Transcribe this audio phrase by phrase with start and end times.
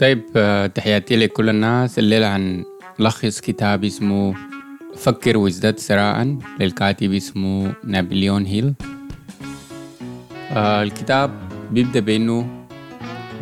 [0.00, 1.98] طيب آه، تحياتي لكل الناس.
[1.98, 4.34] الليلة هنلخص كتاب اسمه
[4.96, 8.74] فكر وازداد ثراء للكاتب اسمه نابليون هيل.
[10.52, 11.30] آه الكتاب
[11.70, 12.66] بيبدأ بأنه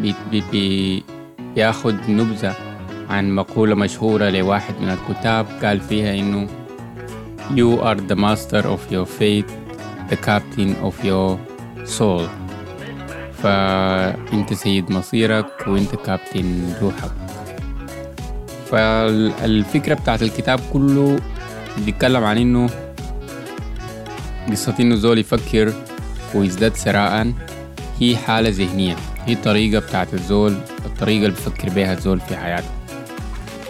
[0.00, 1.04] بي بي بي
[1.54, 2.56] بياخد نبذة
[3.10, 6.46] عن مقولة مشهورة لواحد من الكتاب قال فيها إنه
[7.50, 9.50] You are the master of your fate,
[10.10, 11.38] the captain of your
[11.98, 12.47] soul.
[13.42, 17.10] فأنت سيد مصيرك وأنت كابتن روحك.
[18.70, 21.18] فالفكرة بتاعت الكتاب كله
[21.78, 22.70] بيتكلم عن إنه
[24.50, 25.72] قصة إنه زول يفكر
[26.34, 27.32] ويزداد سراء.
[28.00, 28.96] هي حالة ذهنية.
[29.26, 30.52] هي طريقة بتاعت الزول
[30.86, 32.70] الطريقة اللي بفكر بيها الزول في حياته.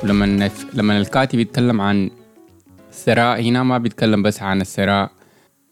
[0.03, 0.51] ولما.
[0.75, 2.11] لما الكاتب يتكلم عن
[2.91, 5.11] الثراء هنا ما بيتكلم بس عن الثراء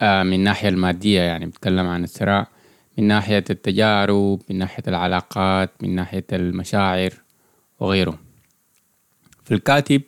[0.01, 2.47] آه، من الناحية المادية يعني بيتكلم عن الثراء.
[2.99, 7.11] من ناحية التجارب من ناحية العلاقات من ناحية المشاعر
[7.81, 8.19] وغيره
[9.45, 10.03] فالكاتب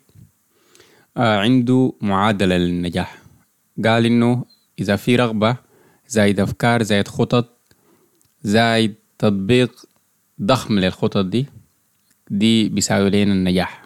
[1.17, 3.19] آه، عنده معادلة للنجاح.
[3.85, 4.45] قال إنه
[4.79, 5.57] إذا في رغبة
[6.09, 7.59] زايد أفكار زايد خطط
[8.43, 9.85] زايد تطبيق
[10.43, 11.47] ضخم للخطط دي
[12.31, 13.85] دي بيساوي لنا النجاح.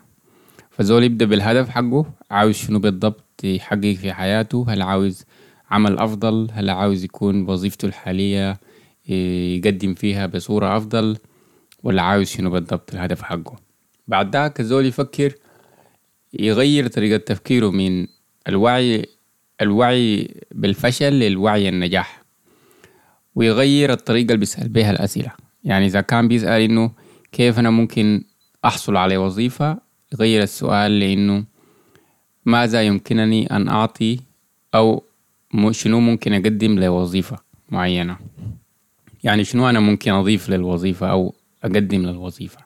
[0.70, 5.24] فزول يبدأ بالهدف حقه عاوز شنو بالضبط يحقق في حياته؟ هل عاوز
[5.70, 8.60] عمل أفضل؟ هل عاوز يكون وظيفته الحالية؟
[9.08, 11.16] يقدم فيها بصورة أفضل
[11.82, 13.56] ولا عاوز شنو بالضبط الهدف حقه؟
[14.08, 15.34] بعد ذاك الزول يفكر
[16.32, 18.06] يغير طريقة تفكيره من
[18.48, 19.06] الوعي
[19.60, 22.22] الوعي بالفشل للوعي النجاح
[23.34, 25.32] ويغير الطريقة اللي بيسأل بيها الأسئلة.
[25.64, 26.92] يعني إذا كان بيسأل إنه
[27.32, 28.24] كيف أنا ممكن
[28.64, 29.78] أحصل على وظيفة
[30.12, 31.44] يغير السؤال لإنه
[32.46, 34.20] ماذا يمكنني أن أعطي
[34.74, 35.04] أو
[35.70, 37.38] شنو ممكن أقدم لوظيفة
[37.70, 38.16] معينة.
[39.22, 41.34] يعني شنو أنا ممكن أضيف للوظيفة أو
[41.64, 42.58] أقدم للوظيفة؟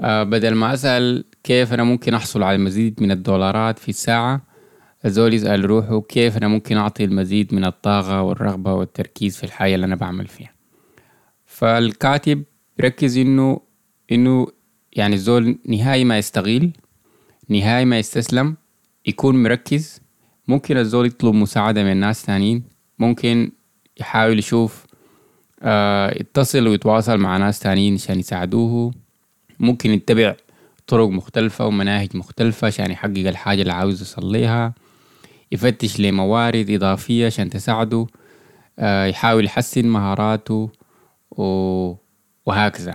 [0.00, 4.42] آه بدل ما أسأل كيف أنا ممكن أحصل على المزيد من الدولارات في الساعة
[5.04, 9.86] الزول يسأل روحه كيف أنا ممكن أعطي المزيد من الطاقة والرغبة والتركيز في الحاجة اللي
[9.86, 10.54] أنا بعمل فيها.
[11.46, 12.44] فالكاتب
[12.78, 13.60] يركز إنه
[14.12, 14.46] إنه
[14.92, 16.72] يعني الزول نهائي ما يستغيل
[17.48, 18.56] نهائي ما يستسلم
[19.06, 20.00] يكون مركز.
[20.48, 22.62] ممكن الزول يطلب مساعدة من ناس تانيين
[22.98, 23.52] ممكن
[24.00, 24.86] يحاول يشوف
[26.20, 28.92] يتصل ويتواصل مع ناس تانيين عشان يساعدوه.
[29.58, 30.34] ممكن يتبع
[30.86, 34.74] طرق مختلفة ومناهج مختلفة عشان يحقق الحاجة اللي عاوز يوصل ليها
[35.52, 38.06] يفتش لموارد إضافية عشان تساعده.
[38.78, 40.70] آه يحاول يحسن مهاراته
[42.46, 42.94] وهكذا.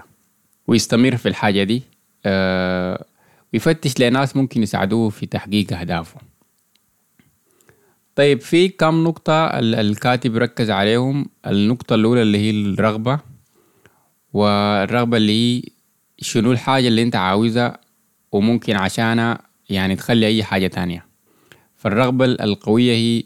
[0.67, 1.83] ويستمر في الحاجة دي.
[2.25, 3.05] آه
[3.53, 6.19] ويفتش لناس ممكن يساعدوه في تحقيق أهدافه.
[8.15, 13.19] طيب في كم نقطة الكاتب ركز عليهم؟ النقطة الأولى اللي هي الرغبة
[14.33, 15.63] والرغبة اللي هي
[16.19, 17.77] شنو الحاجة اللي أنت عاوزها
[18.31, 19.39] وممكن عشانها
[19.69, 21.05] يعني تخلي أي حاجة تانية.
[21.75, 23.23] فالرغبة القوية هي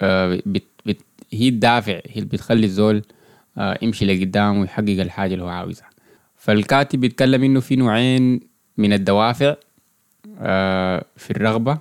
[0.00, 1.00] آه بت بت
[1.32, 3.02] هي الدافع هي اللي بتخلي الزول
[3.58, 5.90] آه يمشي لقدام ويحقق الحاجة اللي هو عاوزها.
[6.36, 8.40] فالكاتب بيتكلم إنه في نوعين
[8.76, 9.54] من الدوافع
[10.40, 11.78] آه في الرغبة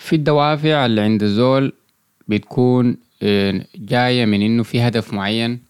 [0.00, 1.72] في الدوافع اللي عند الزول
[2.28, 2.96] بتكون
[3.76, 5.62] جاية من إنه في هدف معين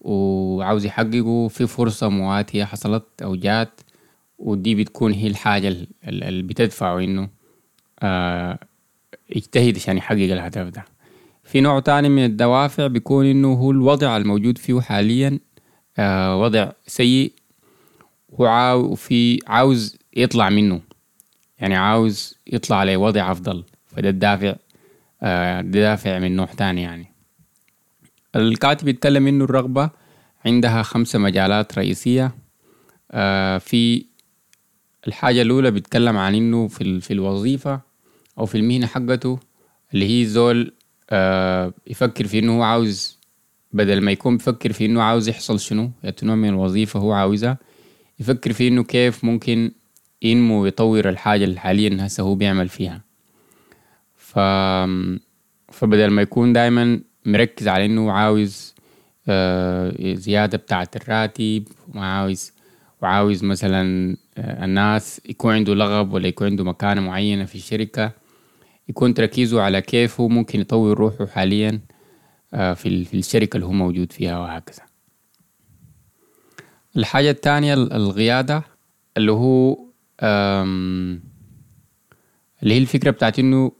[0.00, 3.80] وعاوز يحققه في فرصة مواتية حصلت أو جات
[4.38, 5.76] ودي بتكون هي الحاجة
[6.08, 7.28] اللي بتدفعه إنه
[8.00, 8.58] آه
[9.36, 10.84] يجتهد عشان يحقق الهدف ده.
[11.44, 15.38] في نوع تاني من الدوافع بيكون إنه هو الوضع الموجود فيه حاليا
[15.98, 17.32] آه وضع سيء
[18.38, 20.80] وفي عاوز يطلع منه.
[21.62, 23.64] يعني عاوز يطلع لوضع أفضل.
[23.86, 24.54] فده الدافع
[25.22, 27.06] آه ده دافع من نوع تاني يعني.
[28.36, 29.90] الكاتب يتكلم إنه الرغبة
[30.46, 32.34] عندها خمسة مجالات رئيسية.
[33.10, 34.04] آه في
[35.06, 37.80] الحاجة الأولى بيتكلم عن إنه في, في الوظيفة
[38.38, 39.38] أو في المهنة حقته
[39.94, 40.72] اللي هي زول
[41.10, 43.18] آه يفكر في إنه هو عاوز
[43.72, 45.90] بدل ما يكون بيفكر في إنه عاوز يحصل شنو
[46.22, 47.58] نوع من الوظيفة هو عاوزها
[48.20, 49.72] يفكر في إنه كيف ممكن
[50.22, 53.00] ينمو ويطور الحاجة اللي حاليا هسه هو بيعمل فيها.
[54.16, 54.38] ف...
[55.72, 58.74] فبدل ما يكون دايما مركز على إنه عاوز
[59.28, 61.64] آه زيادة بتاعة الراتب
[61.94, 62.52] وعاوز
[63.02, 68.12] وعاوز مثلا آه الناس يكون عنده لغب ولا يكون عنده مكانة معينة في الشركة
[68.88, 71.80] يكون تركيزه على كيف هو ممكن يطور روحه حاليا
[72.54, 74.82] آه في, الشركة اللي هو موجود فيها وهكذا.
[76.96, 78.62] الحاجة التانية القيادة
[79.16, 79.78] اللي هو
[80.20, 81.20] اللي
[82.74, 83.72] هي الفكرة بتاعت إنه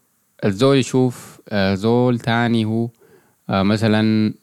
[0.44, 2.88] الزول يشوف زول تاني هو
[3.48, 4.34] مثلا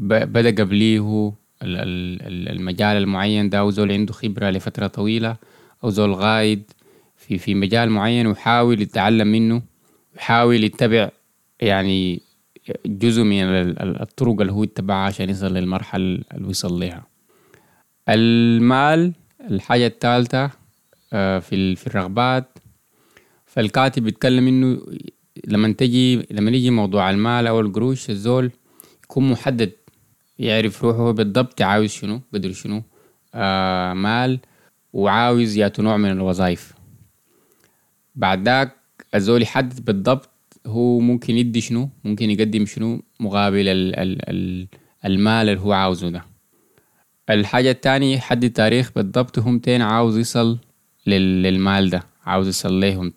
[0.00, 1.32] بدأ قبليه
[1.62, 5.36] المجال المعين ده أو زول عنده خبرة لفترة طويلة
[5.84, 6.70] أو زول غايد
[7.16, 9.62] في في مجال معين ويحاول يتعلم منه
[10.14, 11.10] ويحاول يتبع
[11.60, 12.22] يعني
[12.86, 13.42] جزء من
[13.80, 17.06] الطرق اللي هو اتبعها عشان يصل للمرحلة اللي وصل لها
[18.08, 19.12] المال
[19.50, 20.50] الحاجة الثالثة آه،
[21.40, 22.58] في في الرغبات.
[23.46, 24.80] فالكاتب بيتكلم إنه
[25.46, 28.50] لما تجي لما يجي موضوع المال أو القروش الزول
[29.04, 29.72] يكون محدد
[30.38, 32.82] يعرف روحه بالضبط عاوز شنو قدر شنو
[33.34, 34.38] آه مال
[34.92, 36.74] وعاوز ياتو نوع من الوظائف.
[38.14, 38.76] بعد ذاك
[39.14, 40.30] الزول يحدد بالضبط
[40.66, 44.68] هو ممكن يدي شنو ممكن يقدم شنو مقابل ال ال ال
[45.04, 46.24] المال اللي هو عاوزه ده.
[47.30, 50.58] الحاجة التانية يحدد تاريخ بالضبط هم تين عاوز يصل
[51.06, 52.02] للمال ده.
[52.26, 53.12] عاوز يصل ليهم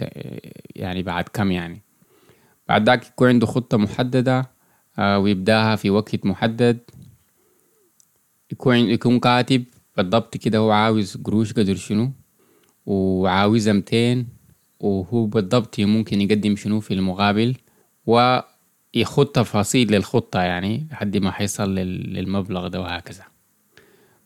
[0.75, 1.81] يعني بعد كم يعني.
[2.67, 4.49] بعد ذاك يكون عنده خطة محددة
[4.99, 6.79] آه ويبدأها في وقت محدد.
[8.51, 9.63] يكون يكون كاتب
[9.97, 12.11] بالضبط كده هو عاوز قروش قدر شنو
[12.85, 14.27] وعاوزها متين
[14.79, 17.55] وهو بالضبط ممكن يقدم شنو في المقابل
[18.05, 23.23] ويخط تفاصيل للخطة يعني لحد ما حيصل للمبلغ ده وهكذا.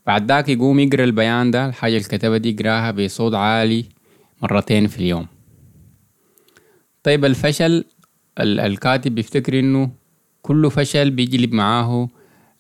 [0.07, 3.85] بعد ذاك يقوم يقرأ البيان ده الحاجة اللي كتبها دي يقراها بصوت عالي
[4.41, 5.27] مرتين في اليوم.
[7.03, 7.85] طيب الفشل
[8.39, 9.91] الكاتب بيفتكر إنه
[10.41, 12.09] كل فشل بيجلب معاه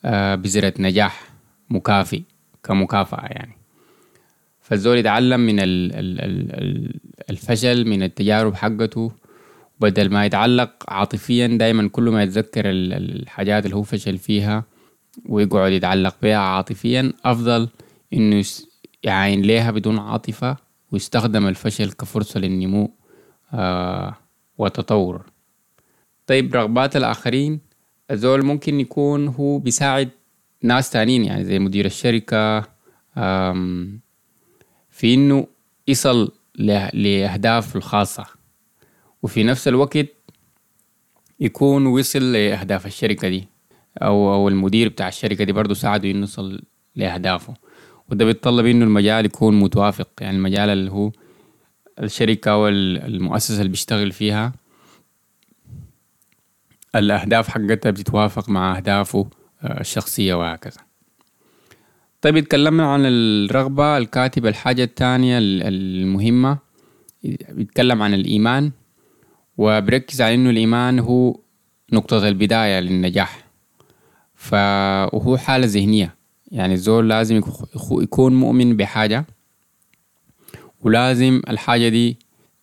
[0.05, 1.23] آه، بذرة نجاح
[1.69, 2.21] مكافئ
[2.63, 3.57] كمكافأة يعني.
[4.61, 5.55] فالزول يتعلم من
[7.29, 9.11] الفشل من التجارب حقته
[9.79, 14.63] بدل ما يتعلق عاطفيا دايما كل ما يتذكر الحاجات اللي هو فشل فيها
[15.25, 17.13] ويقعد يتعلق بها عاطفيا.
[17.25, 17.69] أفضل
[18.13, 18.45] إنه
[19.03, 20.57] يعاين ليها بدون عاطفة
[20.91, 22.93] ويستخدم الفشل كفرصة للنمو
[23.53, 24.17] آه
[24.57, 25.25] وتطور.
[26.27, 27.59] طيب رغبات الآخرين
[28.11, 30.09] الزول ممكن يكون هو بيساعد
[30.63, 32.61] ناس تانيين يعني زي مدير الشركة
[34.89, 35.47] في إنه
[35.87, 36.31] يصل
[36.93, 38.25] لأهداف الخاصة.
[39.23, 40.07] وفي نفس الوقت
[41.39, 43.47] يكون وصل لأهداف الشركة دي.
[43.97, 46.61] أو أو المدير بتاع الشركة دي برضه ساعده إنه يصل
[46.95, 47.53] لأهدافه.
[48.09, 50.09] وده بيتطلب إنه المجال يكون متوافق.
[50.21, 51.11] يعني المجال اللي هو
[51.99, 54.53] الشركة والمؤسسة اللي بيشتغل فيها
[56.95, 59.29] الأهداف حقتها بتتوافق مع أهدافه
[59.63, 60.81] آه، الشخصية وهكذا.
[62.21, 66.57] طيب اتكلمنا عن الرغبة الكاتب الحاجة الثانية المهمة
[67.49, 68.71] بيتكلم عن الإيمان.
[69.57, 71.39] وبركز على إنه الإيمان هو
[71.93, 73.40] نقطة البداية للنجاح.
[74.41, 74.53] ف...
[75.13, 76.15] وهو حالة ذهنية.
[76.51, 77.41] يعني الزول لازم
[77.91, 79.25] يكون مؤمن بحاجة
[80.81, 82.17] ولازم الحاجة دي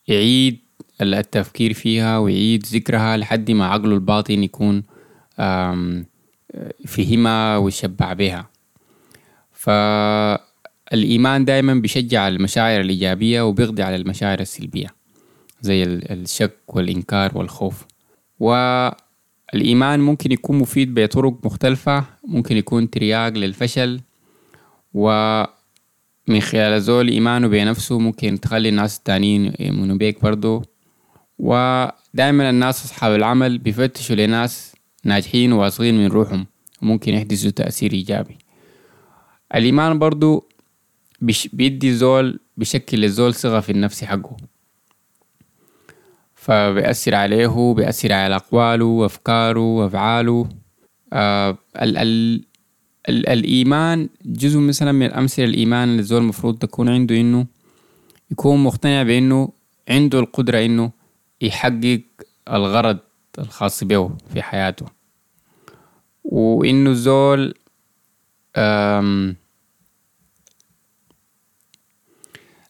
[0.08, 0.58] يعيد
[1.00, 4.82] التفكير فيها ويعيد ذكرها لحد ما عقله الباطن يكون
[6.86, 8.50] فهمها ويشبع بها.
[9.52, 14.88] فالإيمان دائما بيشجع المشاعر الإيجابية وبيقضي على المشاعر السلبية
[15.60, 17.86] زي الشك والإنكار والخوف.
[19.54, 24.00] والإيمان ممكن يكون مفيد بطرق مختلفة ممكن يكون ترياق للفشل
[24.94, 30.64] ومن خلال زول إيمانه بنفسه ممكن تخلي الناس التانيين يؤمنوا بيك برضو.
[31.38, 34.74] ودائما الناس أصحاب العمل بيفتشوا لناس
[35.04, 36.46] ناجحين واصلين من روحهم
[36.82, 38.38] وممكن يحدثوا تأثير إيجابي.
[39.54, 40.48] الإيمان برضو
[41.52, 44.36] بيدي زول بشكل الزول ثقة في النفس حقه.
[46.48, 50.48] فبيأثر عليه بيأثر على أقواله وأفكاره وأفعاله.
[51.12, 52.44] آه ال ال
[53.08, 57.46] ال الإيمان جزء مثلا من الأمثلة الإيمان اللي الزول المفروض تكون عنده إنه
[58.30, 59.52] يكون مقتنع بإنه
[59.88, 60.90] عنده القدرة إنه
[61.40, 62.00] يحقق
[62.52, 62.98] الغرض
[63.38, 64.86] الخاص به في حياته.
[66.24, 67.54] وإنه الزول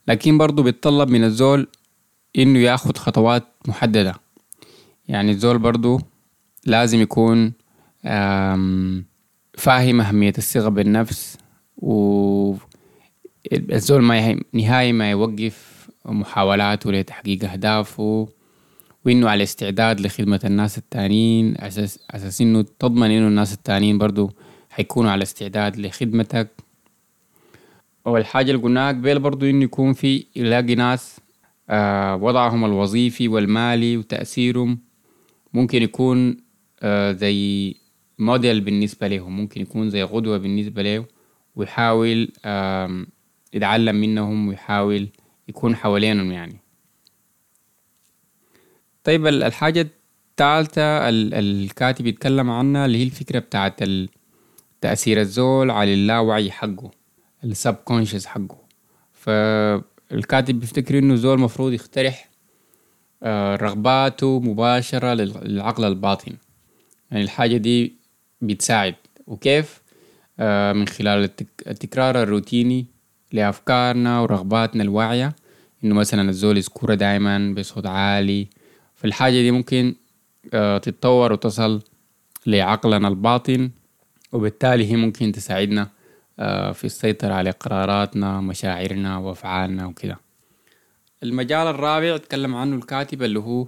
[0.08, 1.68] لكن برضو بيتطلب من الزول
[2.36, 4.14] إنه ياخد خطوات محددة.
[5.08, 6.00] يعني الزول برضو
[6.66, 7.52] لازم يكون
[9.58, 11.38] فاهم أهمية الثقة بالنفس
[11.76, 12.54] و
[13.52, 18.28] الزول ما نهاية ما يوقف محاولاته لتحقيق أهدافه
[19.06, 24.30] وإنه على استعداد لخدمة الناس التانيين أساس, أساس إنه تضمن إنه الناس التانيين برضو
[24.70, 26.48] حيكونوا على استعداد لخدمتك.
[28.04, 31.20] والحاجة اللي قلناها قبل برضو إنه يكون في يلاقي ناس
[32.14, 34.78] وضعهم الوظيفي والمالي وتأثيرهم
[35.54, 36.36] ممكن يكون
[36.82, 37.74] آه زي
[38.18, 41.04] موديل بالنسبة لهم ممكن يكون زي غدوة بالنسبة له
[41.56, 43.06] ويحاول آه
[43.52, 45.08] يتعلم منهم ويحاول
[45.48, 46.60] يكون حوالينهم يعني.
[49.04, 49.88] طيب الحاجة
[50.30, 53.80] الثالثة الكاتب يتكلم عنها اللي هي الفكرة بتاعت
[54.80, 56.90] تأثير الزول على اللاوعي حقه
[57.44, 58.58] السب كونشس حقه.
[60.10, 62.28] فالكاتب بيفتكر إنه الزول مفروض يقترح
[63.22, 66.32] آه، رغباته مباشرة للعقل الباطن.
[67.10, 67.92] يعني الحاجة دي
[68.40, 68.94] بتساعد.
[69.26, 69.82] وكيف؟
[70.40, 71.30] آه، من خلال
[71.66, 72.86] التكرار الروتيني
[73.32, 75.36] لأفكارنا ورغباتنا الواعية.
[75.84, 78.48] إنه مثلا الزول يذكرها دايما بصوت عالي.
[78.94, 79.94] فالحاجة دي ممكن
[80.54, 81.82] آه، تتطور وتصل
[82.46, 83.70] لعقلنا الباطن
[84.32, 85.88] وبالتالي هي ممكن تساعدنا
[86.72, 90.18] في السيطرة على قراراتنا مشاعرنا وأفعالنا وكده
[91.22, 93.66] المجال الرابع أتكلم عنه الكاتب اللي هو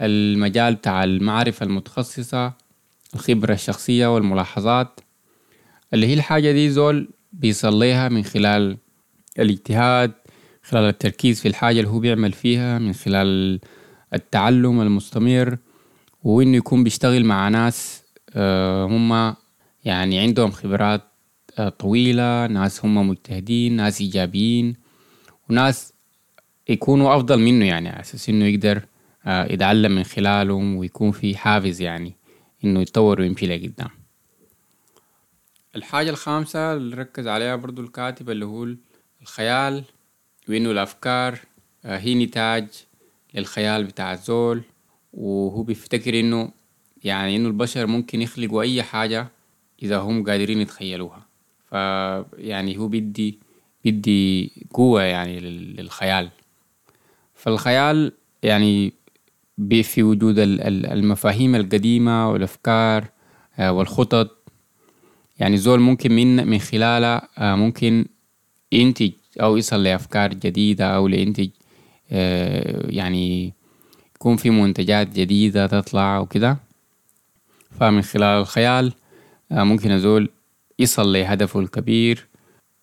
[0.00, 2.52] المجال بتاع المعرفة المتخصصة
[3.14, 5.00] الخبرة الشخصية والملاحظات.
[5.94, 8.76] اللي هي الحاجة دي زول بيصليها من خلال
[9.38, 10.12] الاجتهاد
[10.62, 13.60] خلال التركيز في الحاجة اللي هو بيعمل فيها من خلال
[14.14, 15.58] التعلم المستمر
[16.22, 18.02] وإنه يكون بيشتغل مع ناس
[18.34, 19.34] آه، هم
[19.84, 21.13] يعني عندهم خبرات آه،
[21.78, 24.76] طويلة ناس هم مجتهدين ناس إيجابيين
[25.50, 25.92] وناس
[26.68, 28.82] يكونوا أفضل منه يعني على أساس إنه يقدر
[29.26, 32.16] آه، يتعلم من خلالهم ويكون في حافز يعني
[32.64, 33.90] إنه يتطور ويمشي لقدام.
[35.76, 38.68] الحاجة الخامسة اللي ركز عليها برضو الكاتب اللي هو
[39.22, 39.84] الخيال
[40.48, 41.38] وإنه الأفكار
[41.84, 42.68] آه، هي نتاج
[43.34, 44.62] للخيال بتاع الزول
[45.12, 46.52] وهو بيفتكر إنه
[47.04, 49.28] يعني إنه البشر ممكن يخلقوا أي حاجة
[49.82, 51.23] إذا هم قادرين يتخيلوها.
[51.74, 53.38] فيعني هو بدي
[53.84, 56.30] بدي قوة يعني للخيال.
[57.34, 58.12] فالخيال
[58.42, 58.92] يعني
[59.82, 63.08] في وجود المفاهيم القديمة والأفكار
[63.58, 64.30] آه، والخطط.
[65.38, 68.06] يعني زول ممكن من من خلالها آه، ممكن
[68.72, 71.48] ينتج أو يصل لأفكار جديدة أو لينتج
[72.12, 73.52] آه، يعني
[74.16, 76.56] يكون في منتجات جديدة تطلع وكده
[77.80, 78.92] فمن خلال الخيال
[79.50, 80.30] ممكن الزول
[80.78, 82.26] يصل لهدفه الكبير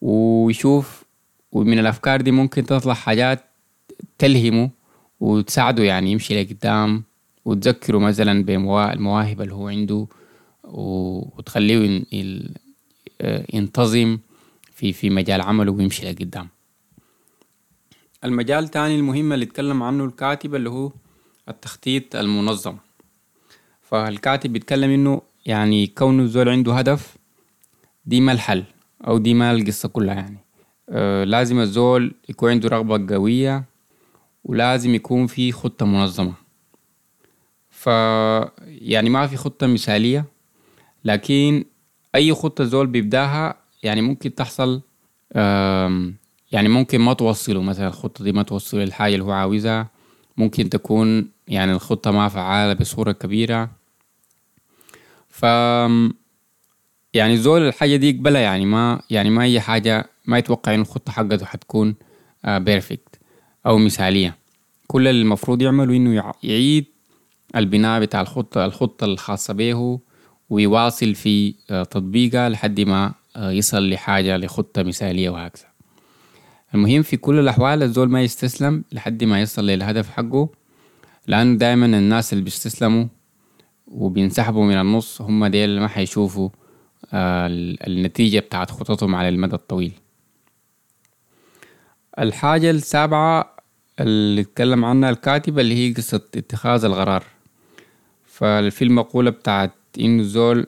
[0.02, 1.04] ويشوف
[1.52, 3.44] ومن الأفكار دي ممكن تطلع حاجات
[4.18, 4.70] تلهمه
[5.20, 7.04] وتساعده يعني يمشي لقدام
[7.46, 10.08] وتذكره مثلا بالمواهب اللي هو عنده
[10.64, 12.04] وتخليه
[13.22, 14.18] آه، ينتظم
[14.74, 16.48] في في مجال عمله ويمشي لقدام.
[18.24, 20.92] المجال الثاني المهم اللي اتكلم عنه الكاتب اللي هو
[21.50, 22.78] التخطيط المنظم.
[23.82, 27.16] فالكاتب بيتكلم إنه يعني كون الزول عنده هدف
[28.06, 28.64] دي ما الحل
[29.08, 30.38] أو دي ما القصة كلها يعني.
[30.90, 33.64] آه لازم الزول يكون عنده رغبة قوية
[34.44, 36.34] ولازم يكون في خطة منظمة.
[37.70, 37.86] ف
[38.68, 40.26] يعني ما في خطة مثالية
[41.06, 41.66] لكن
[42.16, 44.82] أي خطة زول بيبدأها يعني ممكن تحصل
[46.52, 47.62] يعني ممكن ما توصله.
[47.62, 49.88] مثلا الخطة دي ما توصل للحاجة اللي هو عاوزها
[50.38, 53.70] ممكن تكون يعني الخطة ما فعالة بصورة كبيرة.
[55.30, 55.46] ف
[57.14, 61.12] يعني زول الحاجة دي يقبلها يعني ما يعني ما أي حاجة ما يتوقع إن الخطة
[61.12, 61.96] حقته حتكون
[62.46, 63.20] بيرفكت
[63.66, 64.36] آه، أو مثالية.
[64.88, 66.86] كل اللي المفروض يعمله إنه يعيد
[67.56, 70.00] البناء بتاع الخطة الخطة الخاصة به
[70.50, 75.66] ويواصل في آه، تطبيقها لحد ما آه، يصل لحاجة لخطة مثالية وهكذا.
[76.76, 80.50] المهم في كل الأحوال الزول ما يستسلم لحد ما يصل للهدف حقه
[81.28, 83.06] لأنه دايما الناس اللي بيستسلموا
[83.88, 86.50] وبينسحبوا من النص هم ديل ما حيشوفوا
[87.14, 89.94] النتيجة بتاعت خططهم على المدى الطويل.
[92.20, 93.56] الحاجة السابعة
[94.00, 97.24] اللي اتكلم عنها الكاتب اللي هي قصة اتخاذ القرار.
[98.26, 100.68] ففي المقولة بتاعت إنه الزول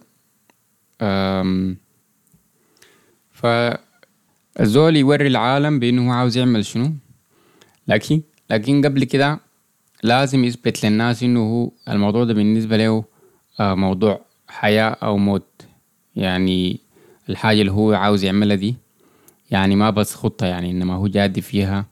[3.32, 6.94] فالزول يوري العالم بإنه هو عاوز يعمل شنو.
[7.88, 9.40] لكن لكن قبل كده
[10.04, 13.04] لازم يثبت للناس إنه هو الموضوع ده بالنسبة له
[13.60, 15.53] آه، موضوع حياة أو موت.
[16.16, 16.80] يعني
[17.30, 18.76] الحاجة اللي هو عاوز يعملها دي
[19.52, 21.86] يعني ما بس خطة يعني إنما هو جادي فيها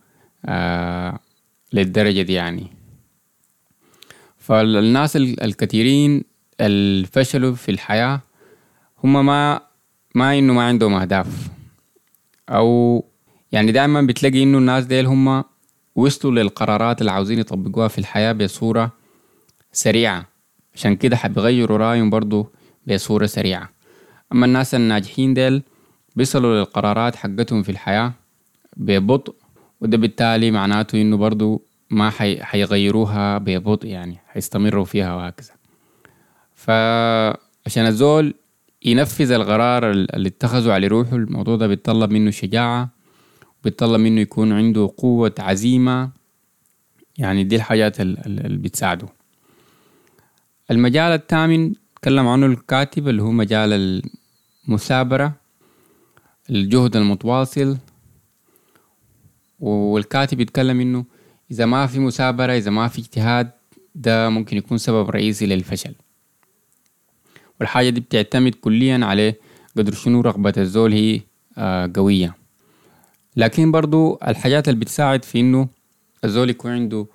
[0.45, 1.19] آه
[1.73, 2.67] للدرجة دي يعني.
[4.37, 6.23] فالناس الكثيرين
[6.61, 8.21] الفشلوا في الحياة
[9.03, 9.61] هم ما
[10.15, 11.49] ما إنه ما عندهم أهداف.
[12.49, 13.03] أو
[13.51, 15.43] يعني دائما بتلاقي إنه الناس ديل هم
[15.95, 18.91] وصلوا للقرارات اللي عاوزين يطبقوها في الحياة بصورة
[19.71, 20.25] سريعة.
[20.75, 22.47] عشان كده حبيغيروا رأيهم برضو
[22.87, 23.69] بصورة سريعة.
[24.33, 25.63] أما الناس الناجحين ديل
[26.15, 28.13] بيصلوا للقرارات حقتهم في الحياة
[28.77, 29.35] ببطء
[29.81, 32.43] وده بالتالي معناته إنه برضو ما حي...
[32.43, 35.51] حيغيروها ببطء يعني حيستمروا فيها وهكذا.
[36.55, 38.33] فعشان الزول
[38.85, 42.89] ينفذ القرار اللي اتخذه على روحه الموضوع ده بيتطلب منه شجاعة
[43.63, 46.09] بيتطلب منه يكون عنده قوة عزيمة.
[47.17, 49.07] يعني دي الحاجات اللي بتساعده.
[50.71, 54.01] المجال الثامن تكلم عنه الكاتب اللي هو مجال
[54.71, 55.33] مثابرة
[56.49, 57.77] الجهد المتواصل
[59.59, 61.05] والكاتب يتكلم إنه
[61.51, 63.51] إذا ما في مثابرة إذا ما في اجتهاد
[63.95, 65.95] ده ممكن يكون سبب رئيسي للفشل.
[67.59, 69.33] والحاجة دي بتعتمد كليا على
[69.77, 71.21] قدر شنو رغبة الزول هي
[71.57, 72.35] آه قوية.
[73.37, 75.67] لكن برضو الحاجات اللي بتساعد في إنه
[76.25, 77.05] الزول يكون عنده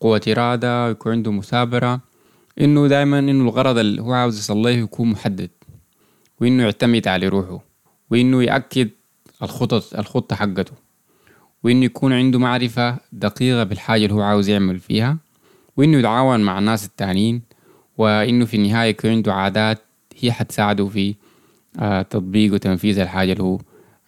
[0.00, 2.00] قوة إرادة ويكون عنده مثابرة
[2.60, 5.50] إنه دايما إنه الغرض اللي هو عاوز يصليه يكون محدد.
[6.40, 7.60] وإنه يعتمد على روحه
[8.10, 8.90] وإنه يأكد
[9.42, 10.72] الخطط الخطة حقته
[11.62, 15.16] وإنه يكون عنده معرفة دقيقة بالحاجة اللي هو عاوز يعمل فيها
[15.76, 17.42] وإنه يتعاون مع الناس التانيين
[17.98, 19.78] وإنه في النهاية يكون عنده عادات
[20.20, 21.14] هي حتساعده في
[21.78, 23.58] آه تطبيق وتنفيذ الحاجة اللي هو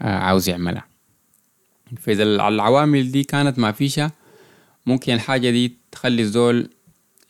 [0.03, 0.85] آه عاوز يعملها.
[2.01, 4.13] فإذا العوامل دي كانت ما فيشها
[4.87, 6.71] ممكن الحاجة دي تخلي الزول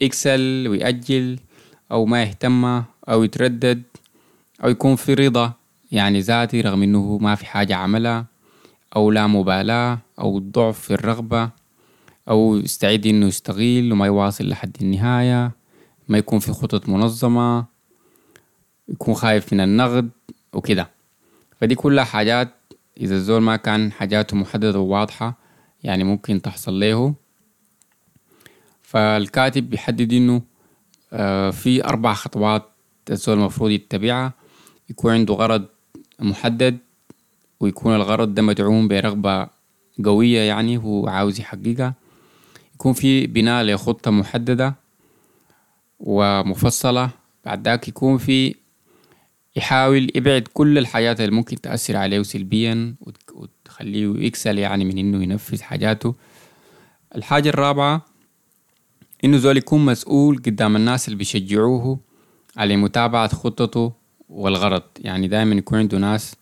[0.00, 1.38] يكسل ويأجل
[1.92, 2.64] أو ما يهتم
[3.08, 3.82] أو يتردد
[4.64, 5.52] أو يكون في رضا
[5.92, 8.26] يعني ذاتي رغم إنه ما في حاجة عملها
[8.96, 11.50] أو لا مبالاة أو ضعف في الرغبة
[12.28, 15.52] أو يستعد إنه يستغيل وما يواصل لحد النهاية
[16.08, 17.64] ما يكون في خطط منظمة
[18.88, 20.10] يكون خايف من النقد
[20.52, 20.90] وكده.
[21.60, 22.54] فدي كلها حاجات
[23.00, 25.38] إذا الزول ما كان حاجاته محددة وواضحة
[25.84, 27.14] يعني ممكن تحصل له.
[28.82, 30.42] فالكاتب بيحدد إنه
[31.12, 32.70] آه في أربع خطوات
[33.10, 34.32] الزول المفروض يتبعها.
[34.90, 35.64] يكون عنده غرض
[36.20, 36.78] محدد
[37.60, 39.48] ويكون الغرض ده مدعوم برغبة
[40.04, 41.94] قوية يعني هو عاوز يحققها.
[42.74, 44.74] يكون في بناء لخطة محددة
[46.00, 47.10] ومفصلة.
[47.44, 48.54] بعد ذاك يكون في
[49.56, 52.94] يحاول يبعد كل الحاجات اللي ممكن تأثر عليه سلبيا
[53.34, 56.14] وتخليه يكسل يعني من إنه ينفذ حاجاته.
[57.14, 58.06] الحاجة الرابعة
[59.24, 61.98] إنه زول يكون مسؤول قدام الناس اللي بيشجعوه
[62.56, 63.92] على متابعة خطته
[64.28, 64.82] والغرض.
[64.98, 66.34] يعني دايما يكون عنده ناس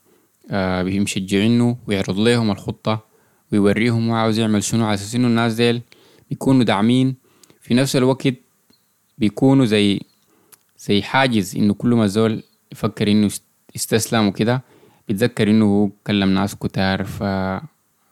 [0.51, 3.05] آه مشجعينه ويعرض لهم الخطة
[3.53, 4.85] ويوريهم هو عاوز يعمل شنو.
[4.85, 5.83] على أساس إنه الناس ديل
[6.31, 7.15] بيكونوا داعمين.
[7.61, 8.35] في نفس الوقت
[9.19, 10.01] بيكونوا زي
[10.79, 13.31] زي حاجز إنه كل ما الزول يفكر إنه
[13.75, 14.63] يستسلم وكده
[15.09, 17.23] بيتذكر إنه هو كلم ناس كتار ف...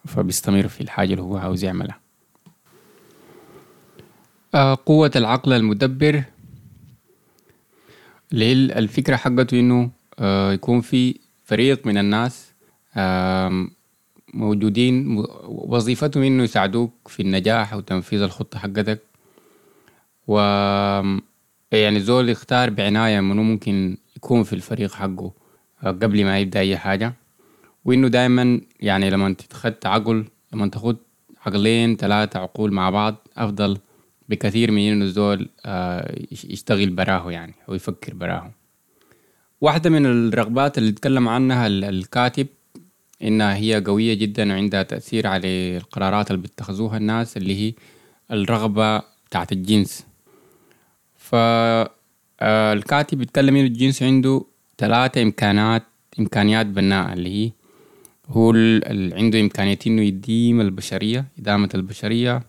[0.07, 2.01] فبيستمر في الحاجة اللي هو عاوز يعملها.
[4.55, 6.25] آه قوة العقل المدبر
[8.35, 12.53] اللي هي الفكرة حقته إنه آه يكون في فريق من الناس
[12.97, 13.67] آه
[14.35, 19.01] موجودين وظيفتهم إنه يساعدوك في النجاح وتنفيذ الخطة حقتك.
[20.27, 20.39] و
[21.73, 25.33] يعني زول يختار بعناية منو ممكن يكون في الفريق حقه
[25.85, 27.15] قبل ما يبدأ أي حاجة.
[27.85, 30.97] وإنه دايما يعني لما تتخذ عقل لما تاخد
[31.47, 33.79] عقلين ثلاثة عقول مع بعض أفضل
[34.29, 35.49] بكثير من إنه الزول
[36.33, 38.51] يشتغل براه يعني أو يفكر براه
[39.61, 42.47] واحدة من الرغبات اللي اتكلم عنها الكاتب
[43.23, 47.73] إنها هي قوية جدا وعندها تأثير على القرارات اللي بيتخذوها الناس اللي هي
[48.31, 50.07] الرغبة بتاعت الجنس.
[51.17, 54.45] فالكاتب بيتكلم إنه الجنس عنده
[54.79, 55.83] ثلاثة إمكانات
[56.19, 57.51] إمكانيات بناءة اللي هي
[58.29, 58.51] هو
[59.17, 62.43] عنده إمكانية إنه يديم البشرية إدامة البشرية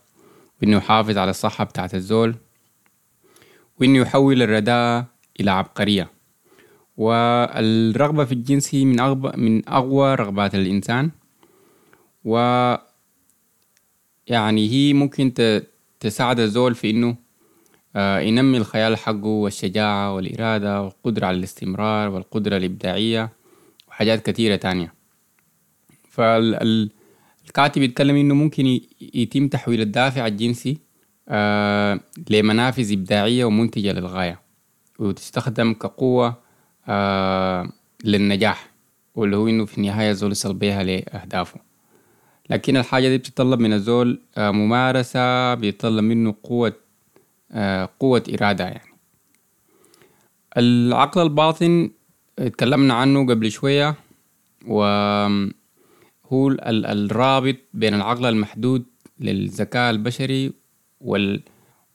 [0.62, 2.34] وإنه يحافظ على الصحة بتاعت الزول
[3.80, 5.04] وإنه يحول الرداء
[5.40, 6.10] إلى عبقرية.
[6.96, 11.10] والرغبة في الجنس هي من أغبى من أقوى رغبات الإنسان.
[12.24, 12.36] و
[14.26, 15.32] يعني هي ممكن
[16.00, 17.16] تساعد الزول في إنه
[17.96, 23.32] ينمي الخيال حقه والشجاعة والإرادة والقدرة على الاستمرار والقدرة الإبداعية
[23.88, 24.94] وحاجات كتيرة تانية.
[27.46, 28.80] فالكاتب يتكلم إنه ممكن
[29.14, 30.78] يتم تحويل الدافع الجنسي
[31.28, 34.40] آه لمنافذ إبداعية ومنتجة للغاية
[34.98, 36.34] وتستخدم كقوة
[36.88, 37.72] آه
[38.04, 38.70] للنجاح
[39.14, 41.60] واللي هو إنه في النهاية الزول يصل بيها لأهدافه.
[42.50, 46.72] لكن الحاجة دي بتتطلب من الزول آه ممارسة بيتطلب منه قوة
[47.52, 48.90] آه قوة إرادة يعني.
[50.56, 51.90] العقل الباطن
[52.38, 53.50] اتكلمنا عنه قبل
[56.30, 58.84] وهو الرابط بين العقل المحدود
[59.20, 60.52] للذكاء البشري
[61.00, 61.42] وال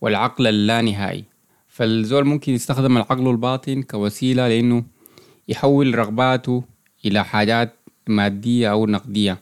[0.02, 1.24] والعقل اللانهائي.
[1.68, 4.84] فالزول ممكن يستخدم العقل الباطن كوسيلة لأنه
[5.48, 6.64] يحول رغباته
[7.06, 7.76] إلى حاجات
[8.08, 9.38] مادية أو نقدية.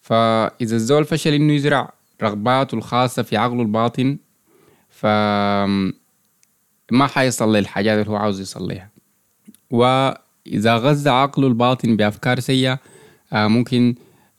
[0.00, 4.18] فإذا الزول فشل إنه يزرع رغباته الخاصة في عقله الباطن
[4.88, 5.06] ف
[6.92, 8.90] ما حيصل للحاجات اللي هو عاوز يصليها.
[9.70, 12.78] وإذا غذى عقله الباطن بأفكار سيئة
[13.32, 13.94] ممكن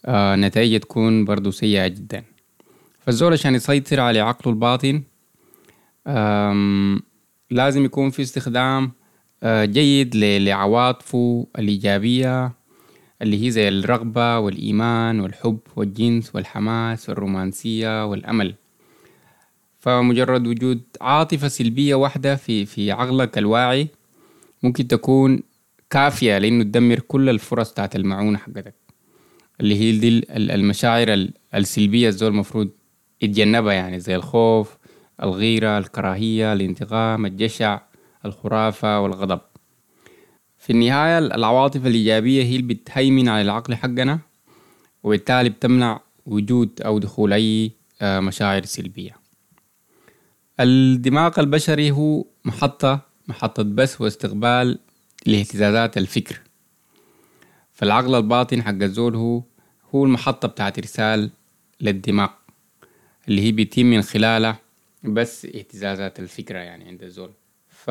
[0.10, 2.24] نتائجه تكون برضو سيئة جدا.
[3.00, 5.04] فالزول عشان يسيطر على عقله الباطن
[7.52, 8.92] لازم يكون في استخدام
[9.44, 12.52] آه، جيد لعواطفه الإيجابية
[13.22, 18.56] اللي هي زي الرغبة والإيمان والحب والجنس والحماس والرومانسية والأمل.
[19.80, 23.88] فمجرد وجود عاطفة سلبية واحدة في في عقلك الواعي
[24.64, 25.44] ممكن تكون
[25.90, 28.85] كافية لأنه تدمر كل الفرص بتاعت المعونة حقتك.
[29.62, 32.70] اللي هي دي المشاعر السلبية الزول المفروض
[33.22, 34.78] يتجنبها يعني زي الخوف
[35.24, 37.82] الغيرة الكراهية الانتقام الجشع
[38.26, 39.40] الخرافة والغضب.
[40.58, 44.20] في النهاية العواطف الإيجابية هي اللي بتهيمن على العقل حقنا
[45.04, 49.18] وبالتالي بتمنع وجود أو دخول أي آه، مشاعر سلبية.
[50.60, 54.80] الدماغ البشري هو محطة محطة بث واستقبال
[55.26, 56.42] لاهتزازات الفكر.
[57.76, 59.42] فالعقل الباطن حق الزول هو
[59.96, 61.30] هو المحطة بتاعت إرسال
[61.82, 62.30] للدماغ
[63.28, 64.60] اللي هي بيتم من خلالها
[65.04, 67.32] بس اهتزازات الفكرة يعني عند الزول.
[67.70, 67.86] ف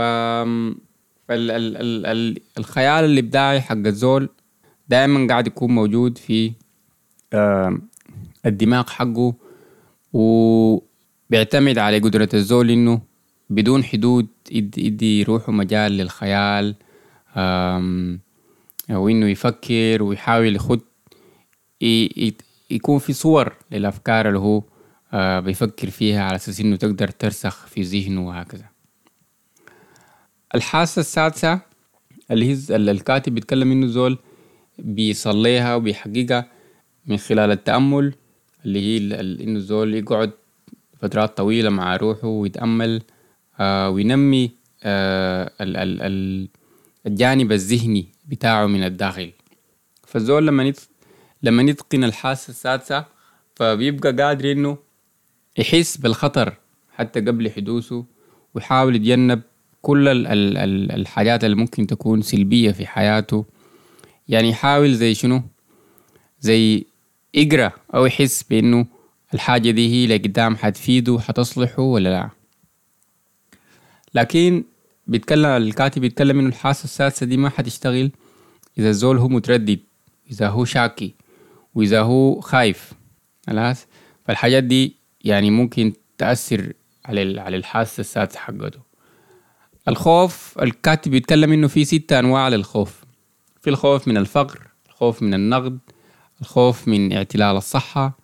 [1.29, 4.29] فال ال ال ال الخيال الإبداعي حق الزول
[4.89, 6.53] دائما قاعد يكون موجود في
[8.47, 9.35] الدماغ حقه
[10.13, 13.01] وبيعتمد على قدرة الزول إنه
[13.51, 16.75] بدون حدود يدي, يدي روحه مجال للخيال
[18.91, 20.81] أو إنه يفكر ويحاول يخد
[22.71, 24.63] يكون في صور للأفكار اللي هو
[25.13, 28.65] آه بيفكر فيها على أساس إنه تقدر ترسخ في ذهنه وهكذا.
[30.55, 31.61] الحاسة السادسة
[32.31, 34.19] اللي الكاتب بيتكلم إنه زول
[34.79, 36.47] بيصليها وبيحققها
[37.07, 38.15] من خلال التأمل
[38.65, 40.31] اللي هي إنه الزول يقعد
[41.01, 43.03] فترات طويلة مع روحه ويتأمل
[43.61, 44.51] آه وينمي
[44.83, 46.49] آه ال ال ال
[47.07, 49.33] الجانب الذهني بتاعه من الداخل.
[50.07, 50.79] فالزول لما نت...
[51.43, 53.05] لما يتقن الحاسة السادسة
[53.57, 54.79] فبيبقى قادر إنه
[55.59, 56.55] يحس بالخطر
[56.93, 58.05] حتى قبل حدوثه
[58.55, 59.43] ويحاول يتجنب
[59.83, 63.45] كل ال ال ال الحاجات اللي ممكن تكون سلبية في حياته.
[64.29, 65.43] يعني يحاول زي شنو؟
[66.41, 66.87] زي
[67.35, 68.87] يقرأ أو يحس بأنه
[69.35, 72.31] الحاجة دي هي لقدام حتفيده حتصلحه ولا لا.
[74.15, 74.65] لكن
[75.07, 78.11] بيتكلم الكاتب بيتكلم إنه الحاسة السادسة دي ما حتشتغل
[78.79, 79.81] إذا الزول هو متردد
[80.31, 81.15] إذا هو شاكي
[81.75, 82.93] وإذا هو خايف
[83.47, 83.87] خلاص؟
[84.25, 86.73] فالحاجات دي يعني ممكن تأثر
[87.05, 88.81] على على الحاسة السادسة حقته.
[89.89, 93.05] الخوف الكاتب بيتكلم إنه في ستة أنواع للخوف.
[93.61, 95.79] في الخوف من الفقر الخوف من النقد
[96.41, 98.19] الخوف من اعتلال الصحة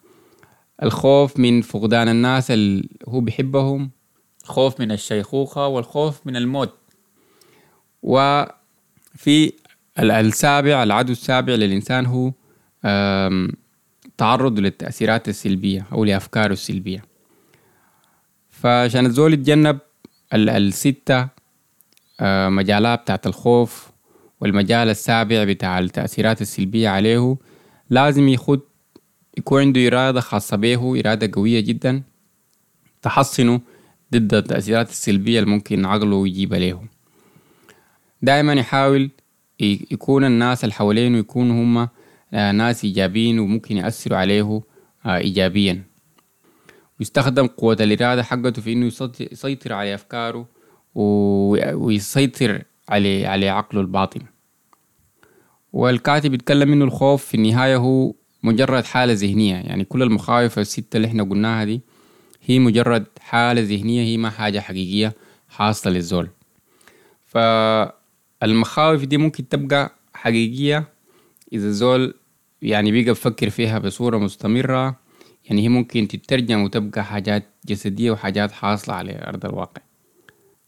[0.83, 3.91] الخوف من فقدان الناس اللي هو بيحبهم
[4.51, 6.75] الخوف من الشيخوخة والخوف من الموت.
[8.03, 9.53] وفي
[9.99, 12.33] السابع العدو السابع للإنسان هو
[14.19, 17.05] تعرض للتأثيرات السلبية أو لأفكاره السلبية.
[18.51, 19.79] فعشان الزول يتجنب
[20.35, 21.29] الستة
[22.49, 23.91] مجالات بتاعت الخوف
[24.41, 27.37] والمجال السابع بتاع التأثيرات السلبية عليه
[27.91, 28.61] لازم يخد
[29.39, 32.03] يكون عنده إرادة خاصة به إرادة قوية جدا
[33.03, 33.61] تحصنه
[34.13, 36.83] ضد التأثيرات السلبية اللي ممكن عقله يجيب له
[38.23, 39.11] دائما يحاول
[39.61, 41.89] يكون الناس اللي حوالينه يكونوا هم
[42.35, 44.63] آه، ناس إيجابيين وممكن يأثروا عليه
[45.07, 45.83] آه، إيجابيا.
[47.01, 48.87] ويستخدم قوة الإرادة حقته في إنه
[49.33, 50.47] يسيطر على أفكاره
[51.75, 54.21] ويسيطر على على عقله الباطن.
[55.73, 59.55] والكاتب يتكلم إنه الخوف في النهاية هو مجرد حالة ذهنية.
[59.57, 61.81] يعني كل المخاوف الستة اللي إحنا قلناها دي
[62.43, 65.13] هي مجرد حالة ذهنية هي ما حاجة حقيقية
[65.49, 66.29] حاصلة للزول.
[67.27, 70.89] فالمخاوف دي ممكن تبقى حقيقية
[71.53, 72.15] إذا الزول
[72.63, 74.97] يعني بيقى بفكر فيها بصورة مستمرة.
[75.45, 79.83] يعني هي ممكن تترجم وتبقى حاجات جسدية وحاجات حاصلة على أرض الواقع.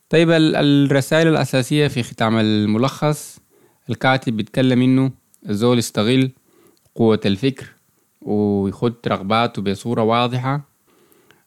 [0.08, 3.38] طيب الرسائل الأساسية في ختام الملخص
[3.90, 5.10] الكاتب بيتكلم إنه
[5.48, 6.30] الزول يستغل
[6.94, 7.66] قوة الفكر
[8.22, 10.71] ويخد رغباته بصورة واضحة.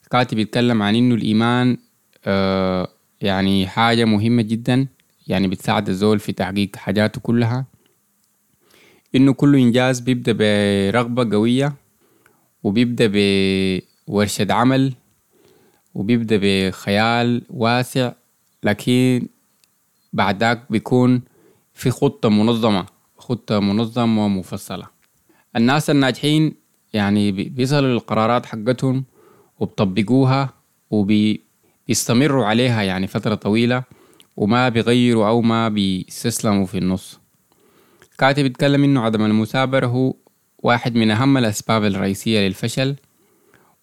[0.06, 1.78] الكاتب يتكلم عن إنه الإيمان
[2.26, 2.88] آه
[3.22, 4.88] يعني حاجة مهمة جدا
[5.28, 7.66] يعني بتساعد الزول في تحقيق حاجاته كلها.
[9.16, 11.74] إنه كل إنجاز بيبدأ برغبة قوية
[12.64, 13.12] وبيبدأ
[14.08, 14.94] بورشة عمل
[15.96, 18.12] وبيبدأ بخيال واسع.
[18.64, 19.28] لكن
[20.14, 21.22] بعد ذاك بيكون
[21.74, 22.86] في خطة منظمة
[23.18, 24.88] خطة منظمة ومفصلة.
[25.56, 26.54] الناس الناجحين
[26.94, 29.06] يعني بيصلوا للقرارات حقتهم
[29.60, 30.54] وبطبقوها
[30.92, 33.84] وبيستمروا عليها يعني فترة طويلة
[34.38, 37.20] وما بيغيروا أو ما بيستسلموا في النص.
[38.18, 40.14] كاتب يتكلم إنه عدم المثابرة هو
[40.64, 42.96] واحد من أهم الأسباب الرئيسية للفشل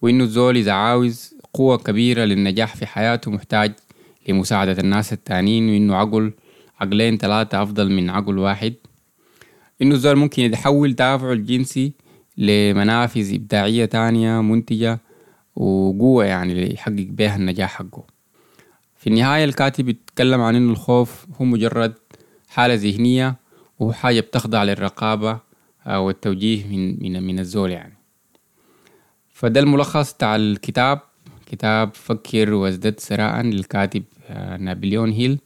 [0.02, 3.72] وإنه الزول إذا عاوز قوة كبيرة للنجاح في حياته محتاج
[4.28, 6.32] لمساعدة الناس التانيين وإنه عقل
[6.80, 8.74] عقلين تلاتة أفضل من عقل واحد.
[9.82, 11.92] إنه الزول ممكن يحول تافعه الجنسي
[12.38, 15.00] لمنافذ إبداعية تانية منتجة
[15.56, 18.04] وقوة يعني ليحقق بيها النجاح حقه.
[18.96, 21.94] في النهاية الكاتب يتكلم عن إنه الخوف هو مجرد
[22.48, 23.36] حالة ذهنية
[23.78, 25.40] وهو حاجة بتخضع للرقابة
[25.86, 27.94] والتوجيه من من من الزول يعني.
[29.28, 31.00] فده الملخص بتاع الكتاب.
[31.46, 34.02] كتاب فكر وازدد ثراء للكاتب
[34.58, 35.38] نابليون هيل.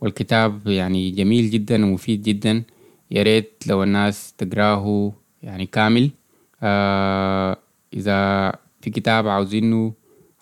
[0.00, 2.62] والكتاب يعني جميل جدا ومفيد جدا.
[3.10, 6.10] يا ريت لو الناس تقراه يعني كامل.
[6.62, 7.56] آه
[7.94, 8.52] إذا
[8.86, 9.92] في كتاب عاوزينه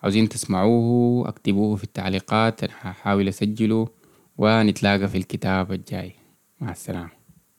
[0.03, 3.87] عاوزين تسمعوه اكتبوه في التعليقات هحاول أسجله
[4.37, 6.15] ونتلاقى في الكتاب الجاي.
[6.61, 7.14] مع السلامة.